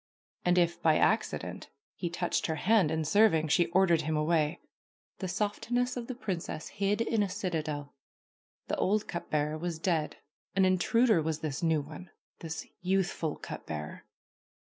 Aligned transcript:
And 0.43 0.57
if, 0.57 0.81
by 0.81 0.97
accident, 0.97 1.69
he 1.93 2.09
touched 2.09 2.47
her 2.47 2.55
hand 2.55 2.89
in 2.89 3.05
serving 3.05 3.49
she 3.49 3.67
ordered 3.67 4.01
him 4.01 4.17
away. 4.17 4.59
The 5.19 5.27
softness 5.27 5.95
of 5.95 6.07
the 6.07 6.15
princess 6.15 6.69
hid 6.69 7.01
in 7.01 7.21
a 7.21 7.29
citadel. 7.29 7.93
The 8.67 8.77
old 8.77 9.07
cup 9.07 9.29
bearer 9.29 9.59
was 9.59 9.77
dead. 9.77 10.17
An 10.55 10.65
intruder 10.65 11.21
was 11.21 11.41
this 11.41 11.61
new 11.61 11.81
one, 11.81 12.09
this 12.39 12.65
youthful 12.81 13.35
cup 13.35 13.67
bearer. 13.67 14.05